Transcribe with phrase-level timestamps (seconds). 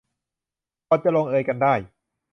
[0.87, 1.73] ก่อนจะลงเอยกันได้